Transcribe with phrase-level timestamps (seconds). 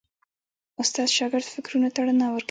[0.81, 2.39] استاد د شاګرد فکرونو ته رڼا ورکوي.